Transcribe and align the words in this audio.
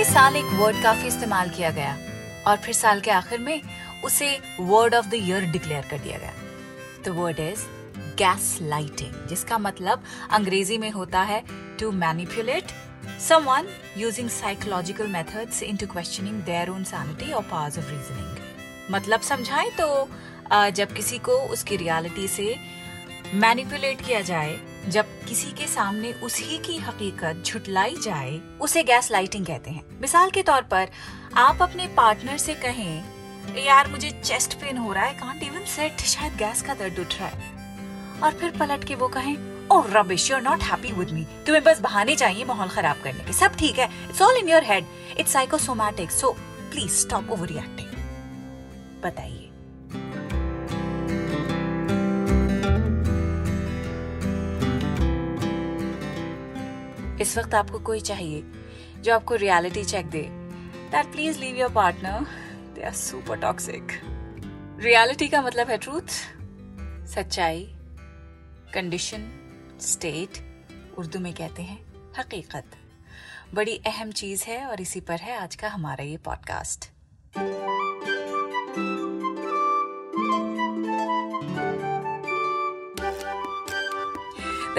पिछले 0.00 0.12
साल 0.12 0.36
एक 0.36 0.52
वर्ड 0.58 0.76
काफ़ी 0.82 1.06
इस्तेमाल 1.06 1.48
किया 1.56 1.70
गया 1.70 1.96
और 2.48 2.56
फिर 2.56 2.74
साल 2.74 3.00
के 3.00 3.10
आखिर 3.10 3.38
में 3.38 3.60
उसे 4.04 4.28
word 4.60 4.94
of 4.94 5.08
the 5.08 5.14
year 5.14 5.44
declare 5.52 5.86
कर 5.90 5.98
दिया 5.98 6.18
गया 6.18 6.32
the 7.04 7.14
word 7.16 7.40
is 7.40 7.64
gas 8.18 8.46
lighting 8.62 9.28
जिसका 9.28 9.58
मतलब 9.58 10.04
अंग्रेज़ी 10.30 10.78
में 10.78 10.90
होता 10.90 11.22
है 11.22 11.42
to 11.80 11.90
manipulate 11.96 12.72
someone 13.26 13.68
using 14.04 14.32
psychological 14.38 15.12
methods 15.16 15.60
into 15.62 15.90
questioning 15.92 16.40
their 16.48 16.64
own 16.70 16.88
sanity 16.92 17.30
or 17.34 17.44
powers 17.52 17.78
of 17.82 17.92
reasoning. 17.92 18.32
मतलब 18.90 19.28
समझाएँ 19.30 19.70
तो 19.80 19.90
जब 20.72 20.94
किसी 20.94 21.18
को 21.28 21.38
उसकी 21.52 21.76
रियलिटी 21.76 22.28
से 22.30 22.54
मैनिपुलेट 23.36 24.06
किया 24.06 24.20
जाए 24.32 24.58
जब 24.88 25.06
किसी 25.28 25.50
के 25.52 25.66
सामने 25.66 26.12
उसी 26.12 26.58
की 26.58 26.76
हकीकत 26.78 27.42
झुटलाई 27.46 27.96
जाए, 28.02 28.40
उसे 28.60 28.82
गैस 28.82 29.10
लाइटिंग 29.10 29.46
कहते 29.46 29.70
हैं। 29.70 29.84
मिसाल 30.00 30.30
के 30.30 30.42
तौर 30.42 30.62
पर, 30.62 30.88
आप 31.36 31.62
अपने 31.62 31.86
पार्टनर 31.86 32.38
से 32.38 32.54
कहें 32.54 33.20
यार, 33.64 33.88
मुझे 33.88 34.10
चेस्ट 34.24 34.54
पेन 34.54 34.76
हो 34.76 34.92
रहा 34.92 35.04
है 35.04 35.14
कांट 35.14 35.42
इवन 35.42 35.64
सेट 35.66 36.00
शायद 36.00 36.36
गैस 36.36 36.62
का 36.62 36.74
दर्द 36.74 36.98
उठ 36.98 37.14
रहा 37.18 37.28
है। 37.28 37.58
और 38.22 38.32
फिर 38.32 38.50
पलट 38.50 38.84
के 38.84 38.94
वो 38.94 39.08
कहें 39.08 39.36
ओह 39.72 39.86
rubbish 39.90 40.30
you 40.30 40.36
are 40.36 40.42
not 40.42 40.62
happy 40.62 40.92
with 40.92 41.10
me 41.10 41.24
तुम्हें 41.46 41.62
बस 41.64 41.80
बहाने 41.80 42.16
चाहिए 42.16 42.44
माहौल 42.44 42.68
खराब 42.68 42.96
करने 43.04 43.24
के। 43.24 43.32
सब 43.32 43.56
ठीक 43.56 43.78
है 43.78 43.88
it's 44.08 44.22
all 44.22 44.36
in 44.36 44.48
your 44.48 44.64
head 44.64 44.86
it's 45.18 45.32
psychosomatic 45.32 46.10
so 46.10 46.32
please 46.70 46.92
stop 46.92 47.30
overreacting 47.48 47.88
बताइए। 49.02 49.39
इस 57.20 57.38
वक्त 57.38 57.54
आपको 57.54 57.78
कोई 57.78 58.00
चाहिए 58.00 58.42
जो 59.00 59.14
आपको 59.14 59.34
reality 59.34 59.84
check 59.84 60.06
they. 60.06 60.22
That 60.90 61.06
please 61.06 61.38
leave 61.38 61.56
your 61.56 61.72
partner 61.72 62.26
they 62.74 62.82
are 62.82 62.92
super 62.92 63.36
toxic 63.36 64.00
reality 64.80 65.28
का 65.28 65.42
मतलब 65.42 65.70
है 65.70 65.78
ट्रूथ 65.78 66.08
सच्चाई 67.06 67.64
कंडीशन 68.74 69.28
स्टेट 69.80 70.38
उर्दू 70.98 71.18
में 71.18 71.32
कहते 71.34 71.62
हैं 71.62 71.78
हकीकत। 72.18 72.64
बड़ी 73.54 73.80
अहम 73.86 74.12
चीज़ 74.12 74.44
है 74.44 74.64
और 74.66 74.80
इसी 74.80 75.00
पर 75.00 75.20
है 75.20 75.36
आज 75.38 75.54
का 75.54 75.68
हमारा 75.68 76.04
ये 76.04 76.16
पॉडकास्ट 76.16 76.90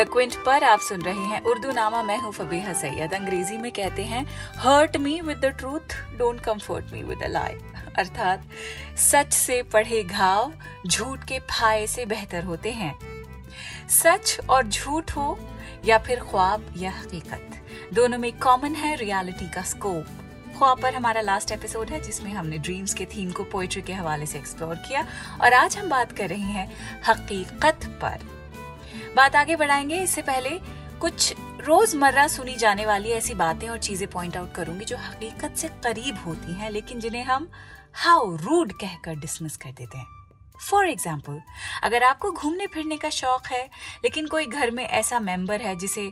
क्विंट 0.03 0.43
पर 0.45 0.63
आप 0.63 0.79
सुन 0.79 1.01
रहे 1.01 1.19
हैं 1.19 1.41
उर्दू 1.41 1.71
नामा, 1.71 2.03
मैं 2.03 2.17
हूँ 2.17 2.31
फबीहा 2.31 2.73
सैयद। 2.73 3.13
अंग्रेज़ी 3.13 3.57
में 3.57 3.71
कहते 3.71 4.03
हैं 4.03 4.25
hurt 4.57 4.97
me 4.97 5.21
with 5.21 5.37
the 5.37 5.45
truth 5.45 6.17
don't 6.17 6.41
comfort 6.41 6.85
me 6.93 7.03
with 7.03 7.23
a 7.23 7.27
lie 7.27 7.57
अर्थात, 7.97 8.43
सच 8.97 9.33
से 9.33 9.63
पढ़े 9.63 10.03
घाव 10.03 10.53
झूठ 10.87 11.23
के 11.23 11.39
फाये 11.39 11.87
से 11.87 12.05
बेहतर 12.05 12.43
होते 12.43 12.71
हैं। 12.71 12.99
सच 13.89 14.37
और 14.49 14.67
झूठ 14.67 15.11
हो 15.11 15.39
या 15.85 15.97
फिर 15.97 16.19
ख्वाब 16.19 16.73
या 16.77 16.91
हकीकत। 16.91 17.65
दोनों 17.93 18.17
में 18.17 18.39
कॉमन 18.39 18.75
है 18.75 18.95
रियलिटी 18.95 19.49
का 19.49 19.61
स्कोप 19.61 20.05
ख्वाब 20.57 20.81
पर 20.81 20.93
हमारा 20.95 21.21
लास्ट 21.21 21.51
एपिसोड 21.51 21.89
है, 21.89 22.01
जिसमें 22.01 22.31
हमने 22.31 22.57
ड्रीम्स 22.57 22.93
के 22.93 23.05
थीम 23.05 23.31
को 23.31 23.43
पोइट्री 23.43 23.81
के 23.81 23.93
हवाले 23.93 24.25
से 24.25 24.37
एक्सप्लोर 24.37 24.75
किया। 24.75 25.07
और 25.41 25.53
आज 25.53 25.77
हम 25.77 25.89
बात 25.89 26.11
कर 26.11 26.29
रहे 26.29 26.39
हैं 26.39 26.71
हकीकत 27.07 27.79
पर। 27.85 28.40
बात 29.15 29.35
आगे 29.35 29.55
बढ़ाएँगे। 29.55 30.01
इससे 30.03 30.21
पहले 30.21 30.49
कुछ 30.99 31.33
रोज़मर्रा 31.61 32.27
सुनी 32.27 32.55
जाने 32.55 32.85
वाली 32.85 33.09
ऐसी 33.09 33.33
बातें 33.33 33.67
और 33.69 33.77
चीज़ें 33.77 34.09
पॉइंट 34.09 34.37
आउट 34.37 34.53
करूँगी 34.53 34.85
जो 34.85 34.97
हकीकत 34.97 35.55
से 35.55 35.67
करीब 35.67 36.17
होती 36.17 36.53
हैं, 36.53 36.69
लेकिन 36.69 36.99
जिन्हें 36.99 37.23
हम 37.23 37.49
हाउ 37.93 38.35
रूड 38.35 38.73
कहकर 38.73 39.15
डिसमिस 39.15 39.57
कर 39.57 39.71
देते 39.71 39.97
हैं। 39.97 40.05
फॉर 40.69 40.87
एग्ज़ाम्पल 40.89 41.41
अगर 41.83 42.03
आपको 42.03 42.31
घूमने 42.31 42.67
फिरने 42.67 42.97
का 42.97 43.09
शौक 43.09 43.47
है, 43.47 43.63
लेकिन 44.03 44.27
कोई 44.27 44.45
घर 44.45 44.71
में 44.71 44.83
ऐसा 44.83 45.19
मेंबर 45.19 45.61
है 45.61 45.75
जिसे 45.75 46.11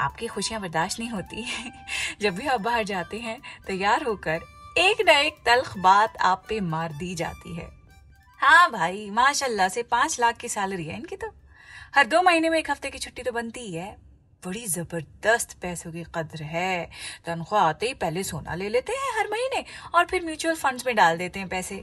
आपकी 0.00 0.26
खुशियाँ 0.26 0.60
बर्दाश्त 0.60 1.00
नहीं 1.00 1.10
होती, 1.10 1.46
जब 2.20 2.34
भी 2.34 2.46
आप 2.46 2.60
बाहर 2.60 2.84
जाते 2.84 3.18
हैं, 3.18 3.40
तैयार 3.66 4.02
होकर 4.02 4.40
एक 4.78 5.04
न 5.08 5.08
एक 5.08 5.42
तलख 5.46 5.76
बात 5.78 6.16
आप 6.16 6.44
पे 6.48 6.60
मार 6.60 6.92
दी 6.92 7.14
जाती 7.14 7.56
है। 7.56 7.68
हाँ 8.40 8.70
भाई, 8.70 9.10
माशाल्लाह 9.10 9.68
से 9.68 9.82
पाँच 9.82 10.20
लाख 10.20 10.36
की 10.36 10.48
सैलरी 10.48 10.84
है 10.84 10.96
इनकी 10.96 11.16
तो। 11.16 11.34
हर 11.94 12.06
दो 12.06 12.20
महीने 12.22 12.48
में 12.50 12.58
एक 12.58 12.70
हफ़्ते 12.70 12.90
की 12.90 12.98
छुट्टी 12.98 13.22
तो 13.22 13.32
बनती 13.32 13.60
ही 13.60 13.72
है। 13.72 13.90
बड़ी 14.42 14.64
ज़बरदस्त 14.66 15.52
पैसों 15.62 15.90
की 15.92 16.04
कद्र 16.14 16.42
है। 16.42 16.84
तनख्वाह 17.26 17.62
आते 17.62 17.86
ही 17.86 17.94
पहले 17.94 18.22
सोना 18.24 18.54
ले 18.54 18.68
लेते 18.68 18.92
हैं 18.92 19.12
हर 19.18 19.28
महीने 19.30 19.64
और 19.94 20.06
फिर 20.06 20.24
म्यूचुअल 20.24 20.54
फंड्स 20.56 20.86
में 20.86 20.94
डाल 20.96 21.18
देते 21.18 21.40
हैं 21.40 21.48
पैसे। 21.48 21.76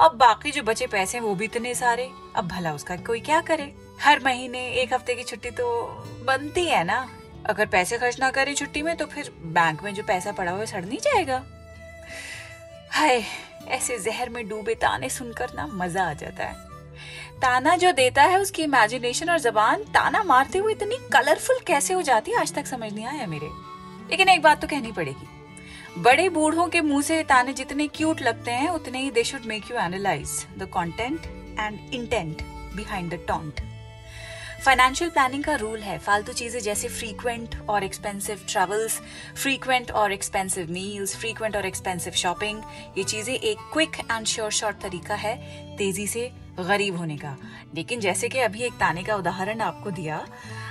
अब 0.00 0.16
बाकी 0.16 0.50
जो 0.50 0.62
बचे 0.62 0.86
पैसे 0.86 1.18
हैं 1.18 1.24
वो 1.24 1.34
भी 1.34 1.44
इतने 1.44 1.74
सारे। 1.74 2.08
अब 2.36 2.48
भला 2.48 2.74
उसका 2.74 2.96
कोई 2.98 3.20
क्या 3.20 3.40
करे? 3.40 3.72
हर 4.00 4.20
महीने 4.24 4.68
एक 4.72 4.92
हफ़्ते 4.94 5.14
की 5.14 5.24
छुट्टी 5.24 5.50
तो 5.50 5.86
बनती 6.26 6.64
है 6.66 6.84
ना। 6.84 7.06
अगर 7.48 7.66
पैसे 7.66 7.98
खर्च 7.98 8.20
ना 8.20 8.30
करे 8.30 8.54
छुट्टी 8.54 8.82
में 8.82 8.96
तो 8.96 9.06
फिर 9.06 9.32
बैंक 9.42 9.82
में 9.82 9.94
जो 9.94 10.02
पैसा 10.02 10.32
पड़ा 10.32 10.52
हुआ 10.52 10.64
सड़ 10.66 10.84
नहीं 10.84 10.98
जाएगा। 10.98 11.44
हाय, 12.92 13.22
ऐसे 13.68 13.98
जहर 13.98 14.28
में 14.28 14.48
डूबे 14.48 14.74
ताने 14.74 15.08
सुनकर 15.10 15.54
ना 15.54 15.66
मज़ा 15.66 16.10
आ 16.10 16.12
जाता 16.14 16.46
है। 16.46 16.68
ताना 17.42 17.74
जो 17.76 17.90
देता 17.92 18.22
है 18.22 18.38
उसकी 18.40 18.62
इमेजिनेशन 18.62 19.30
और 19.30 19.38
जबान 19.40 19.82
ताना 19.94 20.22
मारते 20.24 20.58
हुए 20.58 20.72
इतनी 20.72 20.96
कलरफुल 21.12 21.58
कैसे 21.66 21.94
हो 21.94 22.02
जाती 22.02 22.30
है, 22.30 22.38
आज 22.38 22.52
तक 22.54 22.66
समझ 22.66 22.92
नहीं 22.92 23.06
आया 23.06 23.26
मेरे। 23.26 23.48
लेकिन 24.10 24.28
एक 24.28 24.42
बात 24.42 24.60
तो 24.60 24.68
कहनी 24.68 24.92
पड़ेगी। 24.92 26.02
बड़े 26.02 26.28
बूढ़ों 26.28 26.66
के 26.68 26.80
मुँह 26.80 27.02
से 27.02 27.22
ताने 27.24 27.52
जितने 27.52 27.86
क्यूट 27.88 28.20
लगते 28.22 28.50
हैं, 28.50 28.68
उतने 28.70 29.00
ही 29.00 29.10
they 29.10 29.24
should 29.24 29.46
make 29.46 29.70
you 29.70 29.76
analyse 29.76 30.44
the 30.58 30.68
content 30.74 31.26
and 31.60 31.94
intent 31.94 32.42
behind 32.76 33.12
the 33.14 33.24
taunt 33.28 33.60
financial 34.64 35.10
planning 35.10 35.44
का 35.44 35.54
रूल 35.54 35.78
है, 35.80 35.98
फालतू 35.98 36.32
चीज़ें 36.32 36.60
जैसे 36.60 36.88
फ्रीक्वेंट 36.88 37.54
और 37.68 37.84
एक्सपेंसिव 37.84 38.40
ट्रेवल्स 38.48 39.00
फ्रीक्वेंट 39.36 39.90
और 39.92 40.12
एक्सपेंसिव 40.12 40.70
मील्स 40.70 41.16
फ्रीक्वेंट 41.16 41.56
और 41.56 41.66
एक्सपेंसिव 41.66 42.12
शॉपिंग 42.16 42.62
ये 42.98 43.04
चीज़ें 43.04 43.34
एक 43.34 43.58
क्विक 43.72 43.96
एंड 44.00 44.26
श्योर 44.26 44.50
शॉर्ट 44.52 44.80
तरीका 44.82 45.14
है, 45.14 45.36
तेज़ी 45.76 46.06
से 46.06 46.30
गरीब 46.62 46.96
होने 46.96 47.16
का। 47.16 47.36
लेकिन 47.74 48.00
जैसे 48.00 48.28
कि 48.28 48.38
अभी 48.38 48.62
एक 48.62 48.72
ताने 48.72 49.02
का 49.02 49.16
उदाहरण 49.16 49.60
आपको 49.60 49.90
दिया, 49.90 50.24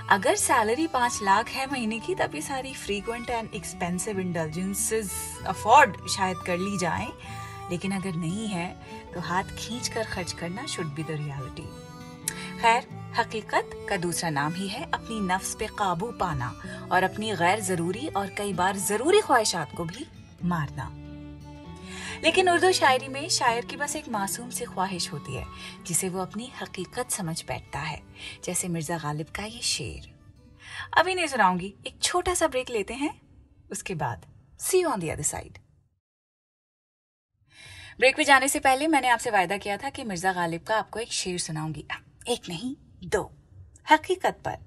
अगर 0.09 0.35
सैलरी 0.35 0.87
पाँच 0.87 1.19
लाख 1.23 1.49
है 1.49 1.65
महीने 1.71 1.99
की, 1.99 2.15
तब 2.15 2.35
ये 2.35 2.41
सारी 2.41 2.73
frequent 2.75 3.29
and 3.29 3.49
expensive 3.55 4.19
intelligences 4.19 5.11
afford 5.47 5.97
शायद 6.09 6.37
कर 6.37 6.57
ली 6.57 6.77
जाए, 6.77 7.07
लेकिन 7.71 7.91
अगर 7.91 8.15
नहीं 8.15 8.47
है 8.47 8.69
तो 9.13 9.19
हाथ 9.19 9.55
खींच 9.57 9.87
कर 9.87 10.03
खर्च 10.05 10.31
करना 10.31 10.65
शुड 10.65 10.93
बी 10.95 11.03
द 11.03 11.11
रियलिटी 11.11 11.67
खैर, 12.61 12.83
हकीकत 13.17 13.69
का 13.89 13.97
दूसरा 13.97 14.29
नाम 14.29 14.53
ही 14.53 14.67
है 14.67 14.83
अपनी 14.83 15.19
नफ्स 15.27 15.53
पे 15.55 15.67
काबू 15.77 16.11
पाना 16.19 16.53
और 16.91 17.03
अपनी 17.03 17.31
गैर 17.35 17.59
ज़रूरी 17.61 18.07
और 18.07 18.27
कई 18.37 18.53
बार 18.53 18.77
ज़रूरी 18.77 19.21
ख्वाहिशात 19.21 19.75
को 19.77 19.83
भी 19.85 20.05
मारना। 20.45 20.91
लेकिन 22.23 22.49
उर्दू 22.49 22.71
शायरी 22.71 23.07
में 23.07 23.27
शायर 23.29 23.65
की 23.65 23.75
बस 23.77 23.95
एक 23.95 24.09
मासूम 24.09 24.49
सी 24.49 24.65
ख्वाहिश 24.65 25.11
होती 25.13 25.35
है, 25.35 25.45
जिसे 25.87 26.09
वो 26.09 26.21
अपनी 26.21 26.51
हकीकत 26.61 27.11
समझ 27.11 27.43
बैठता 27.47 27.79
है, 27.79 28.01
जैसे 28.43 28.67
मिर्ज़ा 28.67 28.97
गालिब 28.97 29.27
का 29.27 29.43
ये 29.43 29.61
शेर। 29.61 30.11
अभी 30.97 31.15
नहीं 31.15 31.27
सुनाऊँगी, 31.27 31.73
एक 31.87 32.01
छोटा 32.01 32.33
सा 32.33 32.47
ब्रेक 32.47 32.69
लेते 32.69 32.93
हैं, 32.93 33.21
उसके 33.71 33.95
बाद 33.95 34.25
see 34.59 34.83
on 34.83 34.99
the 34.99 35.09
other 35.09 35.23
side 35.23 35.57
break 37.99 38.17
पे 38.17 38.23
जाने 38.23 38.47
से 38.47 38.59
पहले 38.59 38.87
मैंने 38.87 39.07
आपसे 39.07 39.29
वायदा 39.29 39.57
किया 39.57 39.77
था 39.77 39.89
कि 39.89 40.03
मिर्ज़ा 40.03 40.33
गालिब 40.33 40.63
का 40.63 40.77
आपको 40.77 40.99
एक 40.99 41.11
शेर 41.11 41.39
सुनाऊँगी। 41.39 41.85
एक 42.27 42.49
नहीं, 42.49 42.75
दो। 43.03 43.31
हकीकत 43.91 44.39
पर। 44.45 44.57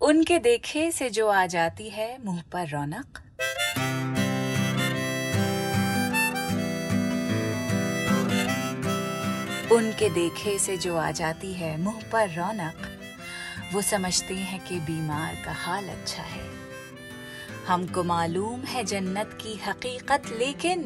उनके 0.00 0.38
देखे 0.38 0.90
से 0.92 1.10
जो 1.10 1.28
आ 1.28 1.46
जाती 1.46 1.90
है 1.90 2.24
मुँह 2.24 2.42
पर 2.52 2.68
रौनक 2.68 3.18
उनके 9.72 10.08
देखे 10.10 10.58
से 10.58 10.76
जो 10.76 10.96
आ 10.96 11.10
जाती 11.10 11.52
है 11.52 11.76
मुँह 11.80 12.00
पर 12.12 12.28
रौनक, 12.28 12.86
वो 13.72 13.82
समझते 13.82 14.34
हैं 14.34 14.58
कि 14.64 14.78
बीमार 14.80 15.34
का 15.44 15.52
हाल 15.56 15.88
अच्छा 15.88 16.22
है। 16.22 16.48
हमको 17.66 18.02
मालूम 18.04 18.60
है 18.62 18.84
जन्नत 18.84 19.38
की 19.42 19.54
हकीकत, 19.66 20.22
लेकिन 20.38 20.82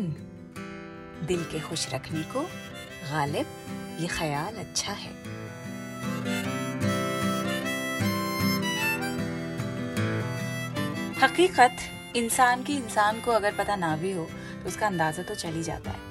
दिल 1.23 1.45
के 1.45 1.61
खुश 1.61 1.89
रखने 1.95 2.23
को 2.33 2.43
गालिब, 2.43 3.47
ये 4.01 4.07
ख्याल 4.09 4.55
अच्छा 4.57 4.93
है। 4.93 5.13
हकीकत, 11.23 11.77
इंसान 12.17 12.63
की 12.63 12.77
इंसान 12.77 13.21
को 13.21 13.31
अगर 13.33 13.55
पता 13.55 13.77
ना 13.77 13.97
भी 13.97 14.13
हो 14.13 14.25
तो 14.25 14.69
उसका 14.69 14.87
अंदाज़ा 14.87 15.23
तो 15.23 15.35
चल 15.37 15.55
ही 15.55 15.63
जाता 15.63 15.91
है। 15.91 16.04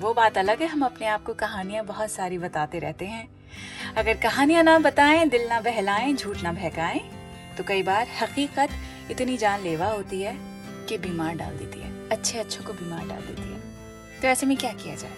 वो 0.00 0.14
बात 0.14 0.38
अलग 0.38 0.60
है, 0.60 0.66
हम 0.66 0.84
अपने 0.84 1.06
आप 1.06 1.24
को 1.24 1.34
कहानियाँ 1.34 1.84
बहुत 1.84 2.10
सारी 2.10 2.38
बताते 2.38 2.78
रहते 2.78 3.06
हैं। 3.06 3.28
अगर 3.96 4.16
कहानियाँ 4.16 4.62
ना 4.62 4.78
बताएँ, 4.78 5.28
दिल 5.28 5.48
ना 5.48 5.60
बहलाएँ, 5.60 6.14
झूठ 6.14 6.42
ना 6.42 6.52
बहकाएँ 6.52 7.00
तो 7.58 7.64
कई 7.64 7.82
बार 7.82 8.06
हकीकत 8.22 8.68
इतनी 9.10 9.36
जानलेवा 9.36 9.86
होती 9.86 10.22
है 10.22 10.36
कि 10.88 10.98
बीमार 10.98 11.34
डाल 11.34 11.56
देती 11.56 11.80
है। 11.80 12.08
अच्छे 12.08 12.38
अच्छों 12.38 12.64
को 12.64 12.72
बीमार 12.72 13.08
डाल 13.08 13.20
देती 13.20 13.42
है। 13.42 13.60
तो 14.22 14.28
ऐसे 14.28 14.46
में 14.46 14.56
क्या 14.56 14.72
किया 14.72 14.94
जाए? 14.94 15.12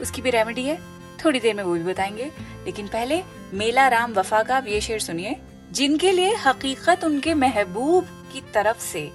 उसकी 0.00 0.22
भी 0.22 0.30
रेमेडी 0.30 0.64
है। 0.64 0.78
थोड़ी 1.24 1.40
देर 1.40 1.54
में 1.54 1.64
वो 1.64 1.74
भी 1.74 1.82
बताएँगे। 1.82 2.32
लेकिन 2.64 2.88
पहले 2.88 3.22
मेला 3.54 3.88
राम 3.88 4.12
वफा 4.12 4.42
का 4.42 4.58
ये 4.58 4.80
शेर 4.80 5.00
सुनिए। 5.00 5.40
जिनके 5.72 6.12
लिए 6.12 6.34
हकीकत 6.34 7.04
उनके 7.04 7.34
महबूब 7.34 8.04
की 8.32 8.40
तरफ़ 8.40 8.78
से 8.78 9.12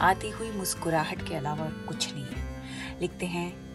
आती 0.00 0.30
हुई 0.30 0.50
मुस्कुराहट 0.50 1.28
के 1.28 1.34
अलावा 1.34 1.66
कुछ 1.88 2.14
नहीं 2.14 2.26
है। 2.26 2.66
लिखते 3.00 3.26
हैं 3.26 3.71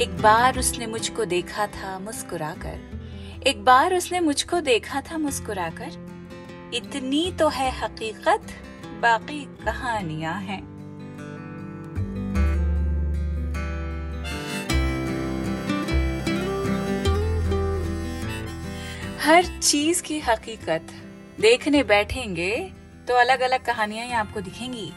एक 0.00 0.16
बार 0.16 0.58
उसने 0.58 0.86
मुझको 0.86 1.24
देखा 1.24 1.66
था 1.66 1.98
मुस्कुराकर। 1.98 3.42
एक 3.46 3.64
बार 3.64 3.94
उसने 3.94 4.20
मुझको 4.20 4.60
देखा 4.60 5.00
था 5.00 5.18
मुस्कुराकर। 5.18 6.70
इतनी 6.74 7.32
तो 7.32 7.48
है 7.48 7.70
हकीकत, 7.70 8.46
बाकी 9.02 9.44
कहानियाँ 9.64 10.34
हैं। 10.40 10.62
हर 19.18 19.58
चीज़ 19.58 20.02
की 20.02 20.18
हकीकत। 20.20 20.86
देखने 21.40 21.82
बैठेंगे 21.82 22.72
तो 23.08 23.14
अलग 23.14 23.40
अलग 23.40 23.64
कहानियाँ 23.64 24.08
आपको 24.08 24.40
दिखेंगी। 24.40 24.92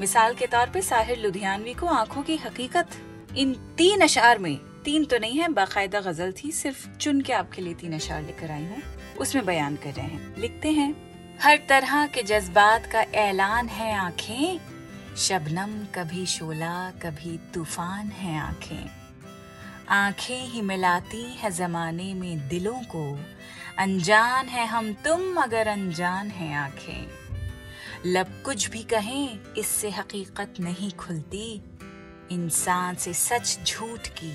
मिसाल 0.00 0.34
के 0.34 0.46
तौर 0.46 0.70
पे 0.70 0.82
साहिर 0.82 1.18
लुधियानवी 1.18 1.74
को 1.74 1.86
आँखों 1.86 2.22
की 2.22 2.36
हकीकत। 2.36 2.88
इन 3.36 3.54
तीन 3.76 4.00
अशार 4.00 4.38
में, 4.38 4.56
तीन 4.56 5.04
तो 5.04 5.18
नहीं 5.18 5.38
है, 5.38 5.48
बाकायदा 5.48 6.00
गज़ल 6.00 6.32
थी, 6.32 6.52
सिर्फ़ 6.52 6.96
चुन 6.96 7.20
के 7.20 7.32
आपके 7.32 7.62
लिए 7.62 7.74
तीन 7.74 7.92
अशार 7.92 8.22
लेकर 8.22 8.50
आई 8.50 8.62
हूँ। 8.62 8.82
उसमें 9.20 9.46
बयान 9.46 9.76
कर 9.76 9.92
रहे 9.92 10.06
हैं। 10.06 10.36
लिखते 10.38 10.70
हैं, 10.70 10.94
हर 11.42 11.56
तरह 11.68 12.06
के 12.06 12.22
जज्बात 12.22 12.86
का 12.86 13.02
ऐलान 13.02 13.68
है 13.68 13.94
आँखें, 13.94 14.60
शबनम 15.16 15.84
कभी 15.94 16.26
शोला, 16.26 16.90
कभी 16.90 17.38
तूफ़ान 17.54 18.06
है 18.06 18.38
आँखें। 18.38 18.90
आँखें 19.88 20.46
ही 20.46 20.60
मिलाती 20.60 21.22
है 21.22 21.50
जमाने 21.50 22.14
में 22.14 22.48
दिलों 22.48 22.80
को, 22.80 23.18
अनजान 23.78 24.46
है 24.46 24.66
हम 24.66 24.92
तुम 24.92 25.34
अगर 25.34 25.66
अनजान 25.66 26.28
है 26.28 26.54
आँखें। 26.54 27.08
लब 28.06 28.42
कुछ 28.44 28.70
भी 28.70 28.82
कहें, 28.82 29.38
इससे 29.58 29.90
हकीकत 29.90 30.54
नहीं 30.60 30.90
खुलती 30.90 31.62
इंसान 32.32 32.94
से 32.94 33.12
सच 33.12 33.58
झूठ 33.66 34.08
की 34.08 34.30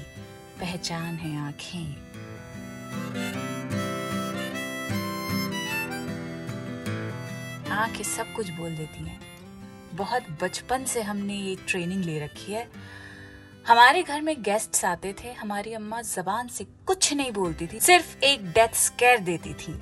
पहचान 0.59 1.15
है 1.15 1.47
आँखें। 1.47 1.95
आँखें 7.71 8.03
सब 8.03 8.33
कुछ 8.33 8.49
बोल 8.49 8.75
देती 8.75 9.03
हैं। 9.03 9.19
बहुत 9.93 10.23
बचपन 10.43 10.85
से 10.85 11.01
हमने 11.01 11.35
ये 11.35 11.55
ट्रेनिंग 11.67 12.03
ले 12.03 12.19
रखी 12.19 12.53
है। 12.53 12.69
हमारे 13.67 14.03
घर 14.03 14.21
में 14.21 14.41
गेस्ट्स 14.43 14.85
आते 14.85 15.15
थे, 15.23 15.31
हमारी 15.31 15.73
अम्मा 15.73 16.01
जबान 16.01 16.47
से 16.47 16.63
कुछ 16.63 17.13
नहीं 17.13 17.31
बोलती 17.31 17.67
थी, 17.67 17.79
सिर्फ़ 17.79 18.17
एक 18.23 18.51
डेथ 18.51 18.75
स्केयर 18.75 19.19
देती 19.19 19.53
थी। 19.53 19.79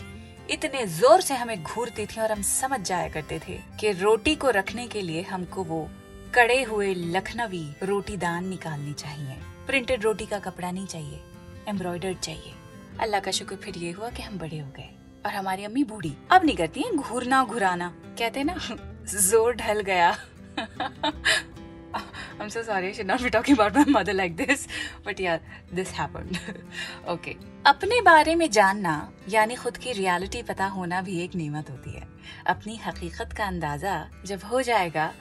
इतने 0.50 0.86
ज़ोर 0.88 1.22
से 1.22 1.36
हमें 1.36 1.64
घूरती 1.64 2.06
थी 2.06 2.22
और 2.22 2.32
हम 2.32 2.42
समझ 2.42 2.80
जाया 2.80 3.10
करते 3.10 3.40
थे 3.40 3.60
कि 3.80 3.92
रोटी 3.92 4.36
को 4.36 4.50
रखने 4.50 4.88
के 4.88 5.02
लिए 5.02 5.22
हमको 5.22 5.64
वो 5.64 5.90
कड़े 6.36 6.62
हुए 6.64 6.94
लखनवी 6.94 7.64
रोटी 7.84 8.16
दान 8.18 8.46
निकालनी 8.48 8.94
चाहिए। 8.94 9.36
प्रिंटेड 9.68 10.04
रोटी 10.04 10.26
का 10.26 10.38
कपड़ा 10.40 10.70
नहीं 10.72 10.86
चाहिए 10.88 11.20
एम्ब्रॉयडर्ड 11.68 12.20
चाहिए। 12.20 12.54
अल्लाह 13.00 13.20
का 13.20 13.32
शुक्र 13.32 13.56
फिर 13.56 13.78
ये 13.78 13.92
हुआ 13.92 14.10
कि 14.10 14.24
हम 14.24 14.38
बड़े 14.38 14.60
हो 14.60 14.68
गए 14.78 14.90
और 15.26 15.32
हमारी 15.32 15.64
अम्मी 15.64 15.84
बूढ़ी। 15.84 16.14
अब 16.32 16.46
नहीं 16.46 16.56
करती 16.58 16.82
है 16.82 16.96
घूरना 16.96 17.44
घुराना 17.44 17.94
कहते 18.20 18.44
ना, 18.44 18.56
ज़ोर 19.06 19.56
ढल 19.56 19.82
गया। 19.82 20.16
I'm 22.42 22.50
so 22.50 22.64
sorry, 22.64 22.88
I 22.88 22.92
should 22.92 23.06
not 23.06 23.22
be 23.22 23.30
talking 23.30 23.54
about 23.54 23.76
my 23.76 23.86
mother 23.86 24.14
like 24.14 24.36
this. 24.36 24.68
But 25.04 25.20
yeah, 25.20 25.38
this 25.72 25.92
happened. 25.92 26.40
okay. 27.08 27.36
अपने 27.66 28.02
बारे 28.02 28.36
में 28.36 28.50
जानना 28.52 28.94
यानी 29.30 29.56
खुद 29.56 29.78
की 29.78 29.92
रियलिटी 29.92 30.42
पता 30.44 30.66
होना 30.66 31.02
भी 31.02 31.20
एक 31.24 31.36
नेमत 31.36 31.70
होती 31.70 31.92
है 31.92 32.08
अपनी 32.48 32.76
हकीकत 32.86 33.34
का 33.34 33.46
अंदाज़ा 33.46 34.10
जब 34.26 34.44
हो 34.44 34.62
जाएगा 34.62 35.12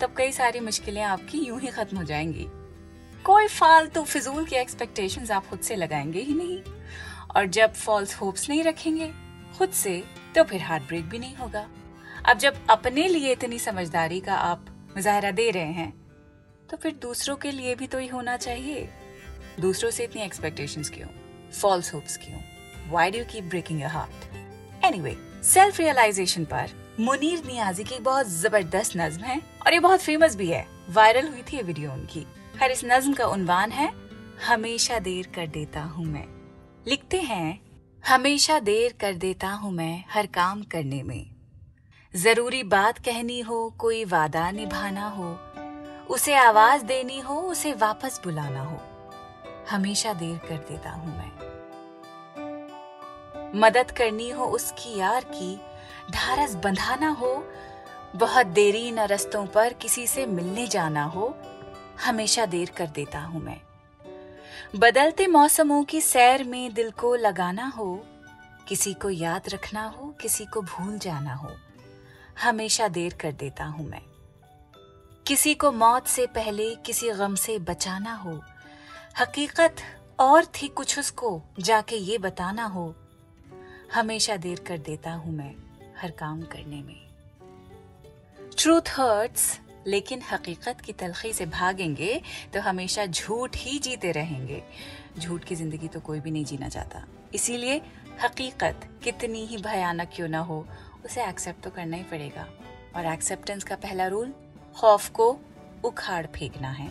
तब 0.00 0.14
कई 0.16 0.32
सारी 0.32 0.60
मुश्किलें 0.60 1.02
आपकी 1.02 1.38
यूँ 1.38 1.60
ही 1.60 1.68
खत्म 1.68 1.96
हो 1.96 2.04
जाएँगी 2.04 2.48
कोई 3.24 3.48
फालतू 3.48 4.02
फिजूल 4.02 4.44
की 4.44 4.56
एक्सपेक्टेशंस 4.56 5.30
आप 5.30 5.46
खुद 5.46 5.60
से 5.60 5.76
लगाएँगे 5.76 6.20
ही 6.20 6.34
नहीं 6.34 6.60
और 7.36 7.46
जब 7.46 7.74
फॉल्स 7.74 8.14
होप्स 8.14 8.50
नहीं 8.50 8.64
रखेंगे 8.64 9.12
खुद 9.58 9.70
से 9.70 10.02
तो 10.34 10.44
फिर 10.44 10.60
हार्ट 10.60 10.82
ब्रेक 10.82 11.08
भी 11.08 11.18
नहीं 11.18 11.36
होगा 11.36 11.68
अब 12.26 12.38
जब 12.38 12.66
अपने 12.70 13.08
लिए 13.08 13.32
इतनी 13.32 13.58
समझदारी 13.58 14.20
का 14.20 14.34
आप 14.34 14.66
मुजाहरा 14.96 15.30
दे 15.30 15.50
रहे 15.50 15.72
हैं 15.72 16.03
तो 16.70 16.76
फिर 16.76 16.92
दूसरों 16.92 17.36
के 17.36 17.50
लिए 17.50 17.74
भी 17.74 17.86
तो 17.86 17.98
ही 17.98 18.06
होना 18.06 18.36
चाहिए। 18.36 18.88
दूसरों 19.60 19.90
से 19.90 20.04
इतनी 20.04 20.22
एक्सपेक्टेशंस 20.22 20.90
क्यों? 20.90 21.08
फॉल्स 21.52 21.92
होप्स 21.94 22.16
क्यों? 22.16 22.40
Why 22.90 23.10
do 23.10 23.24
keep 23.24 23.44
breaking 23.44 23.80
your 23.80 23.90
heart 23.90 24.84
anyway 24.84 25.16
self 25.44 25.80
realisation 25.80 26.44
पर 26.44 26.70
मुनीर 27.00 27.42
नियाजी 27.46 27.84
की 27.84 27.98
बहुत 27.98 28.28
ज़बरदस्त 28.28 28.96
नज्म 28.96 29.22
है 29.22 29.40
और 29.66 29.72
ये 29.72 29.78
बहुत 29.80 30.00
फ़ेमस 30.00 30.36
भी 30.36 30.48
है। 30.48 30.66
वायरल 30.90 31.28
हुई 31.28 31.42
थी 31.42 31.56
ये 31.56 31.62
वीडियो 31.62 31.92
उनकी। 31.92 32.26
हर 32.60 32.70
इस 32.70 32.80
नज्म 32.84 33.12
का 33.12 33.26
उनवान 33.26 33.70
है, 33.70 33.92
हमेशा 34.46 34.98
देर 34.98 35.26
कर 35.34 35.46
देता 35.46 35.82
हूँ 35.82 36.04
मैं। 36.04 36.26
लिखते 36.86 37.20
हैं, 37.20 37.60
हमेशा 38.08 38.58
देर 38.58 38.94
कर 39.00 39.14
देता 39.14 39.48
हूँ 39.48 39.72
मैं 39.72 40.04
हर 40.10 40.26
काम 40.26 40.62
करने 40.62 41.02
में। 41.02 41.30
ज़रूरी 42.14 42.62
बात 42.62 42.98
कहनी 42.98 43.40
हो, 43.40 43.70
कोई 43.78 44.04
वादा 44.04 44.50
निभाना 44.50 45.08
हो 45.08 45.36
उसे 46.10 46.34
आवाज़ 46.34 46.84
देनी 46.84 47.20
हो, 47.20 47.40
उसे 47.40 47.72
वापस 47.72 48.20
बुलाना 48.24 48.62
हो। 48.62 48.80
हमेशा 49.70 50.12
देर 50.12 50.38
कर 50.38 50.56
देता 50.56 50.90
हूँ 50.90 51.16
मैं। 51.18 51.44
मदद 53.60 53.90
करनी 53.90 54.30
हो 54.30 54.44
उसकी 54.44 54.98
यार 54.98 55.24
की, 55.24 55.60
ढारस 56.10 56.54
बंधाना 56.54 57.08
हो, 57.08 57.44
बहुत 58.16 58.46
देरी 58.46 58.90
न 58.90 58.98
रस्तों 58.98 59.46
पर 59.46 59.72
किसी 59.72 60.06
से 60.06 60.26
मिलने 60.26 60.66
जाना 60.66 61.04
हो, 61.04 61.38
हमेशा 62.04 62.46
देर 62.46 62.70
कर 62.70 62.86
देता 62.86 63.18
हूँ 63.18 63.42
मैं। 63.42 63.60
बदलते 64.76 65.26
मौसमों 65.26 65.84
की 65.84 66.00
सैर 66.00 66.44
में 66.44 66.74
दिल 66.74 66.90
को 66.90 67.14
लगाना 67.14 67.66
हो, 67.66 68.06
किसी 68.68 68.94
को 68.94 69.10
याद 69.10 69.42
रखना 69.48 69.86
हो, 69.86 70.14
किसी 70.20 70.44
को 70.44 70.62
भूल 70.62 70.98
जाना 70.98 71.34
हो, 71.34 71.50
हमेशा 72.42 72.88
देर 72.88 73.14
कर 73.14 73.32
देता 73.32 73.64
हूँ 73.64 73.88
मैं। 73.88 74.02
किसी 75.26 75.54
को 75.54 75.70
मौत 75.72 76.06
से 76.06 76.26
पहले 76.26 76.74
किसी 76.76 77.10
गम 77.10 77.34
से 77.34 77.58
बचाना 77.58 78.14
हो। 78.14 78.32
हकीकत 79.20 79.76
और 80.18 80.44
थी 80.44 80.68
कुछ 80.68 80.98
उसको 80.98 81.42
जाके 81.60 81.96
ये 81.96 82.18
बताना 82.18 82.64
हो। 82.64 82.94
हमेशा 83.94 84.36
देर 84.36 84.60
कर 84.60 84.78
देता 84.78 85.12
हूँ 85.12 85.32
मैं 85.32 85.54
हर 85.98 86.10
काम 86.10 86.42
करने 86.42 86.82
में। 86.82 86.96
ट्रूथ 88.58 88.90
हर्ट्स 88.90 89.60
लेकिन 89.86 90.22
हकीकत 90.32 90.80
की 90.80 90.92
तलखी 90.92 91.32
से 91.32 91.46
भागेंगे 91.46 92.20
तो 92.54 92.60
हमेशा 92.60 93.06
झूठ 93.06 93.56
ही 93.56 93.78
जीते 93.78 94.12
रहेंगे। 94.12 94.62
झूठ 95.18 95.44
की 95.44 95.54
ज़िंदगी 95.54 95.88
तो 95.88 96.00
कोई 96.00 96.20
भी 96.20 96.30
नहीं 96.30 96.44
जीना 96.44 96.68
चाहता। 96.68 97.04
इसीलिए 97.34 97.80
हकीकत 98.24 98.88
कितनी 99.04 99.46
ही 99.46 99.56
भयानक 99.56 100.10
क्यों 100.16 100.28
ना 100.28 100.38
हो, 100.38 100.66
उसे 101.04 101.28
एक्सेप्ट 101.28 101.64
तो 101.64 101.70
करना 101.70 101.96
ही 101.96 102.02
पड़ेगा। 102.02 102.48
और 102.96 103.06
एक्सेप्टेंस 103.06 103.64
का 103.64 103.76
पहला 103.76 104.06
रूल 104.06 104.34
खौफ 104.76 105.08
को 105.10 105.28
उखाड़ 105.84 106.26
फेंकना 106.26 106.70
है, 106.70 106.88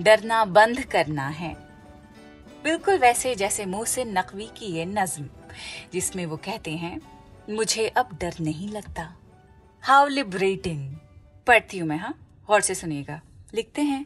डरना 0.00 0.44
बंद 0.44 0.80
करना 0.84 1.28
है। 1.28 1.52
बिल्कुल 2.64 2.98
वैसे 2.98 3.34
जैसे 3.34 3.66
मुँह 3.66 3.84
से 3.84 4.04
नकवी 4.04 4.48
की 4.56 4.66
ये 4.66 4.84
नज्म, 4.84 5.28
जिसमें 5.92 6.24
वो 6.26 6.36
कहते 6.36 6.70
हैं, 6.70 7.00
मुझे 7.50 7.86
अब 7.88 8.18
डर 8.20 8.34
नहीं 8.40 8.68
लगता। 8.68 9.14
हाउ 9.82 10.06
लिबरेटिंग 10.06 10.96
पढ़ती 11.46 11.78
हूँ 11.78 11.88
मैं 11.88 11.98
हाँ? 11.98 12.14
गौर 12.48 12.60
से 12.60 12.74
सुनिएगा। 12.74 13.20
लिखते 13.54 13.82
हैं। 13.82 14.04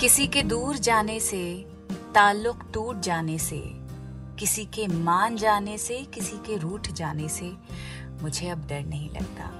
किसी 0.00 0.26
के 0.26 0.42
दूर 0.42 0.76
जाने 0.76 1.18
से, 1.20 1.66
ताल्लुक 2.14 2.70
टूट 2.74 3.00
जाने 3.00 3.38
से 3.38 3.58
किसी 4.38 4.64
के 4.64 4.86
मान 4.86 5.36
जाने 5.36 5.78
से, 5.78 5.98
किसी 6.14 6.36
के 6.36 6.56
रूठ 6.56 6.90
जाने 6.90 7.28
से 7.28 7.52
मुझे 8.22 8.48
अब 8.48 8.66
डर 8.68 8.84
नहीं 8.84 9.10
लगता। 9.10 9.50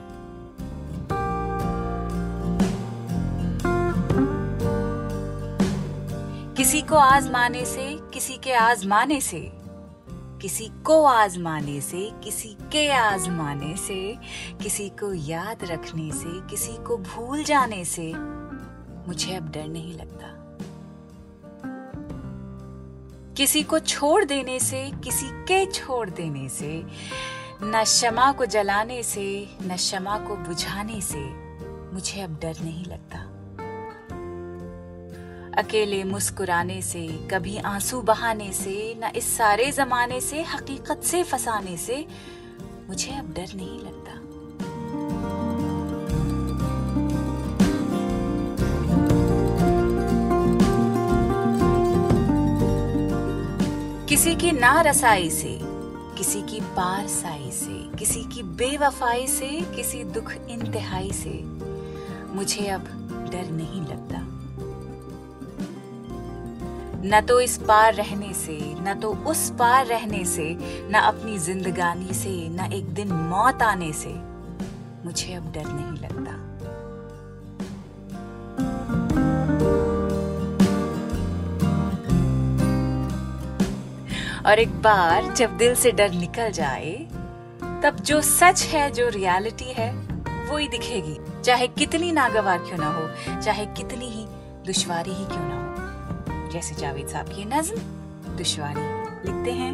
किसी 6.55 6.81
को 6.83 6.95
आजमाने 6.95 7.65
से, 7.65 7.99
किसी 8.15 8.37
के 8.37 8.53
आजमाने 8.53 9.21
से, 9.21 9.53
किसी 10.43 10.71
को 10.87 11.05
आजमाने 11.05 11.81
से, 11.81 12.11
किसी 12.25 12.57
के 12.73 12.91
आजमाने 12.91 13.77
से, 13.77 14.19
किसी 14.63 14.89
को 14.89 15.13
याद 15.13 15.65
रखने 15.65 16.11
से, 16.13 16.41
किसी 16.51 16.73
को 16.85 16.97
भूल 16.97 17.45
जाने 17.45 17.85
से 17.85 18.13
मुझे 19.09 19.35
अब 19.35 19.51
डर 19.51 19.69
नहीं 19.69 19.95
लगता। 19.95 20.38
किसी 23.39 23.63
को 23.63 23.79
छोड़ 23.79 24.25
देने 24.25 24.61
से, 24.61 24.91
किसी 25.05 25.27
के 25.27 25.67
छोड़ 25.67 26.11
देने 26.11 26.49
से, 26.49 26.83
न 27.63 27.83
क्षमा 27.85 28.33
को 28.33 28.47
जलाने 28.47 29.03
से, 29.03 29.49
न 29.63 29.77
क्षमा 29.77 30.19
को 30.19 30.37
बुझाने 30.37 31.01
से 31.01 31.21
मुझे 31.95 32.21
अब 32.21 32.39
डर 32.43 32.57
नहीं 32.61 32.85
लगता। 32.85 33.19
अकेले 35.61 36.05
मुस्कुराने 36.05 36.83
से, 36.83 37.09
कभी 37.09 37.59
आँसू 37.59 38.01
बहाने 38.01 38.53
से, 38.53 38.95
न 39.05 39.13
इस 39.17 39.37
सारे 39.37 39.73
जमाने 39.73 40.21
से, 40.21 40.43
हकीकत 40.43 41.01
से 41.05 41.23
फसाने 41.23 41.77
से 41.77 42.07
मुझे 42.89 43.11
अब 43.11 43.35
डर 43.35 43.55
नहीं 43.55 43.81
लगता। 43.81 44.18
की 54.39 54.53
ना 54.53 54.81
रसाई 54.81 55.31
से, 55.31 55.59
किसी 56.17 56.43
की 56.43 56.61
पार 56.61 57.07
साई 57.07 57.51
से, 57.51 57.97
किसी 57.97 58.23
की 58.25 58.43
बेवफाई 58.43 59.27
से, 59.27 59.49
किसी 59.77 60.05
दुख 60.05 60.33
इंतहाई 60.51 61.11
से, 61.13 61.41
मुझे 62.35 62.67
अब 62.67 62.81
डर 63.33 63.51
नहीं 63.51 63.81
लगता। 63.81 64.19
न 67.05 67.21
तो 67.29 67.41
इस 67.41 67.59
पार 67.59 67.95
रहने 67.95 68.33
से, 68.33 68.59
न 68.61 68.99
तो 69.03 69.15
उस 69.15 69.51
पार 69.51 69.87
रहने 69.87 70.25
से, 70.25 70.57
न 70.91 70.95
अपनी 70.95 71.39
जिंदगानी 71.39 72.15
से, 72.15 72.49
न 72.49 72.73
एक 72.73 72.95
दिन 72.95 73.13
मौत 73.13 73.63
आने 73.63 73.93
से, 73.93 74.15
मुझे 75.05 75.35
अब 75.35 75.53
डर 75.53 75.65
नहीं 75.67 76.03
लगता। 76.03 76.18
और 84.49 84.59
एक 84.59 84.83
बार 84.83 85.35
जब 85.35 85.57
दिल 85.57 85.75
से 85.75 85.93
डर 85.93 86.11
निकल 86.11 86.51
जाए, 86.51 86.95
तब 87.83 87.97
जो 88.01 88.23
सच 88.23 88.63
है, 88.63 88.91
जो 88.91 89.09
रियलिटी 89.09 89.65
है, 89.65 89.93
वो 90.47 90.57
ही 90.57 90.69
दिखेगी। 90.69 91.43
चाहे 91.43 91.69
कितनी 91.69 92.13
नागवार 92.13 92.59
क्यों 92.59 92.79
ना 92.79 92.87
हो, 92.87 93.41
चाहे 93.41 93.67
कितनी 93.67 94.11
ही 94.11 94.27
दुश्वारी 94.67 95.11
ही 95.11 95.25
क्यों 95.25 95.41
ना 95.41 95.55
हो। 95.55 96.51
जैसे 96.51 96.75
जावेद 96.75 97.09
साहब 97.09 97.27
की 97.27 97.45
नज्म, 97.45 97.77
दुश्वारी। 98.37 98.99
लिखते 99.31 99.53
हैं। 99.53 99.73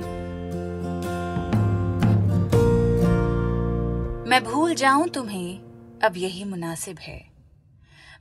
मैं 4.28 4.45
भूल 4.45 4.75
जाऊँ 4.75 5.09
तुम्हें, 5.09 5.61
अब 6.04 6.12
यही 6.16 6.45
मुनासिब 6.45 6.99
है। 6.99 7.31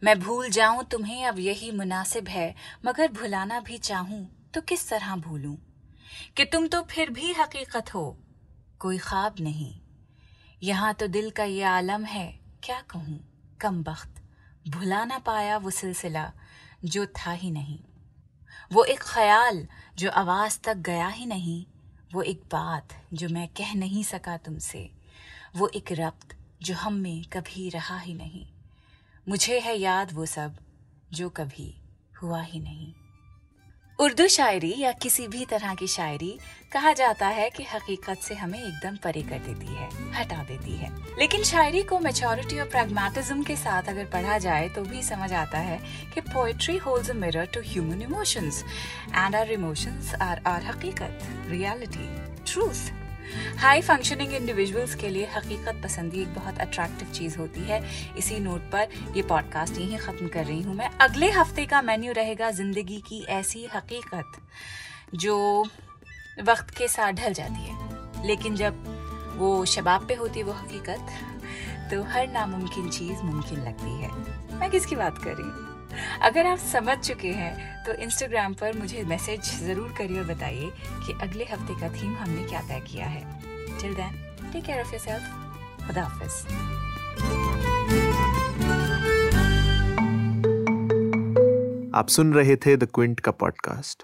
मैं 0.04 0.20
भूल 0.20 0.50
जाऊँ 0.50 0.84
तुम्हें, 0.84 1.26
अब 1.26 1.40
यही 1.40 1.72
मुनासिब 1.72 2.28
है, 2.28 2.56
मगर 2.86 3.08
भुलाना 3.08 3.60
भी 3.60 3.78
चाहूँ 3.78 4.50
तो 4.54 4.62
किस 4.62 4.90
तरह 4.90 5.16
भूलूं? 5.16 5.56
कि 6.38 6.46
तुम 6.46 6.68
तो 6.68 6.82
फिर 6.82 7.10
भी 7.10 7.34
हकीकत 7.34 7.94
हो, 7.94 8.18
कोई 8.80 8.98
ख्वाब 8.98 9.36
नहीं। 9.40 9.74
यहाँ 10.64 10.94
तो 10.94 11.08
दिल 11.08 11.30
का 11.30 11.44
ये 11.44 11.64
आलम 11.64 12.04
है, 12.06 12.40
क्या 12.64 12.82
कहूँ? 12.82 13.20
कम 13.62 13.82
वक्त 13.82 14.22
भुला 14.70 15.06
ना 15.06 15.18
पाया 15.18 15.58
वो 15.58 15.70
सिलसिला 15.70 16.32
जो 16.86 17.06
था 17.06 17.32
ही 17.32 17.52
नहीं। 17.52 17.80
वो 18.74 18.84
एक 18.84 19.00
ख्याल 19.00 19.68
जो 19.98 20.10
आवाज़ 20.10 20.60
तक 20.60 20.78
गया 20.78 21.08
ही 21.08 21.26
नहीं, 21.26 21.66
वो 22.14 22.22
एक 22.22 22.42
बात 22.52 22.94
जो 23.14 23.30
मैं 23.30 23.48
कह 23.48 23.74
नहीं 23.74 24.04
सका 24.04 24.38
तुमसे, 24.38 24.90
वो 25.56 25.68
एक 25.68 25.92
रब्त 25.92 26.36
जो 26.62 26.76
हम 26.76 26.94
में 26.94 27.24
कभी 27.24 27.70
रहा 27.70 28.00
ही 28.00 28.14
नहीं। 28.14 28.46
मुझे 29.30 29.60
है 29.60 29.78
याद 29.78 30.14
वो 30.14 30.26
सब 30.26 30.58
जो 31.12 31.30
कभी 31.30 31.74
हुआ 32.22 32.42
ही 32.42 32.60
नहीं। 32.60 32.94
उर्दू 34.00 34.28
शायरी 34.28 34.74
या 34.78 34.92
किसी 34.92 35.28
भी 35.28 35.46
तरह 35.46 35.74
की 35.76 35.88
शायरी 35.88 36.38
कहा 36.72 36.94
जाता 36.94 37.28
है 37.28 37.50
कि 37.50 37.64
हकीकत 37.64 38.18
से 38.18 38.36
हमें 38.36 38.58
एकदम 38.60 38.96
परे 39.04 39.22
कर 39.22 39.40
देती 39.40 39.76
है, 39.76 39.90
हटा 40.14 40.44
देती 40.44 40.72
है। 40.72 40.90
लेकिन 41.20 41.44
शायरी 41.44 41.84
को 41.84 42.00
मेचोरिटी 42.00 42.60
और 42.60 42.68
प्रेगमेटिज्म 42.68 43.44
के 43.44 43.56
साथ 43.56 43.90
अगर 43.90 44.06
पढ़ा 44.06 44.38
जाए 44.38 44.68
तो 44.70 44.82
भी 44.82 45.04
समझ 45.04 45.32
आता 45.34 45.60
है 45.60 45.78
कि 46.14 46.22
poetry 46.22 46.78
holds 46.78 47.10
a 47.10 47.14
mirror 47.14 47.46
to 47.46 47.62
human 47.66 48.02
emotions 48.02 48.64
and 49.16 49.36
our 49.36 49.52
emotions 49.52 50.14
are 50.22 50.42
our 50.48 50.66
हकीकत 50.66 51.20
reality 51.48 52.10
truth 52.52 53.03
high 53.58 53.82
functioning 53.82 54.34
individuals 54.34 54.96
के 54.96 55.10
लिए 55.10 55.26
हकीकत 55.36 55.82
पसंदी 55.84 56.22
एक 56.22 56.34
बहुत 56.36 56.60
अट्रैक्टिव 56.60 57.12
चीज़ 57.12 57.38
होती 57.38 57.62
है। 57.62 57.82
इसी 58.18 58.40
नोट 58.40 58.62
पर 58.72 58.88
ये 59.16 59.22
पॉडकास्ट 59.24 59.78
यही 59.78 59.98
खत्म 59.98 60.28
कर 60.28 60.46
रही 60.46 60.62
हूँ 60.62 60.76
मैं। 60.76 60.90
अगले 61.02 61.30
हफ़्ते 61.32 61.66
का 61.66 61.82
मेन्यू 61.82 62.14
रहेगा 62.14 62.52
ज़िंदगी 62.52 63.02
की 63.08 63.24
ऐसी 63.32 63.66
हकीकत, 63.76 64.42
जो 65.16 65.66
वक्त 66.44 66.70
के 66.70 66.88
साथ 66.88 67.14
ढल 67.14 67.34
जाती 67.34 67.66
है। 67.66 68.28
लेकिन 68.28 68.56
जब 68.56 68.84
वो 69.38 69.66
शबाब 69.66 70.08
पे 70.08 70.14
होती 70.14 70.40
है 70.40 70.46
वो 70.46 70.54
हकीकत 70.54 71.08
तो 71.92 72.02
हर 72.04 72.28
नामुमकिन 72.28 72.90
चीज़ 72.90 73.22
मुमकिन 73.24 73.60
लगती 73.60 74.02
है। 74.02 74.12
मैं 74.60 74.70
किसकी 74.70 74.96
बात 74.96 75.18
कर 75.18 75.32
रही 75.32 75.46
हूँ? 75.46 75.83
अगर 76.22 76.48
आप 76.48 76.58
समझ 76.58 76.98
चुके 76.98 77.32
हैं 77.34 77.84
तो 77.86 77.94
इंस्टाग्राम 78.04 78.54
पर 78.54 78.78
मुझे 78.78 79.04
मैसेज 79.04 79.52
ज़रूर 79.60 79.94
करिए 79.98 80.20
और 80.20 80.26
बताइए 80.26 80.70
कि 81.06 81.14
अगले 81.22 81.44
हफ़्ते 81.44 81.80
का 81.82 81.90
थीम 81.94 82.16
हमने 82.16 82.44
क्या 82.44 82.62
तय 82.62 82.82
किया 82.88 83.06
है। 83.06 83.24
Till 83.82 83.94
then 83.94 84.52
take 84.54 84.64
care 84.64 84.80
of 84.80 84.94
yourself 84.94 85.88
खुदा 85.88 86.04
हाफिज। 86.04 86.72
आप 91.96 92.08
सुन 92.10 92.34
रहे 92.34 92.56
थे 92.56 92.76
द 92.78 92.88
क्विंट 92.94 93.20
का 93.20 93.32
पॉडकास्ट 93.32 94.04